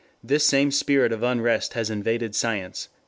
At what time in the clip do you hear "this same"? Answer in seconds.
0.23-0.71